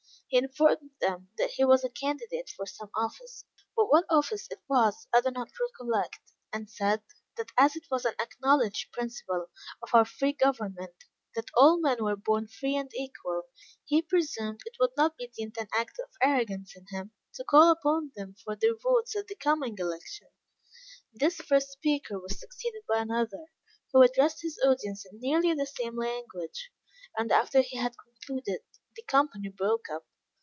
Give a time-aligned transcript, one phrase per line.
[0.27, 3.43] He informed them that he was a candidate for some office
[3.75, 6.19] but what office it was I do not recollect
[6.53, 7.01] and said,
[7.35, 9.47] that as it was an acknowledged principle
[9.83, 10.95] of our free government,
[11.35, 13.43] that all men were born free and equal,
[13.83, 17.69] he presumed it would not be deemed an act of arrogance in him, to call
[17.69, 20.29] upon them for their votes at the coming election.
[21.13, 23.47] This first speaker was succeeded by another,
[23.91, 26.71] who addressed his audience in nearly the same language;
[27.17, 28.61] and after he had concluded,
[28.95, 30.05] the company broke up.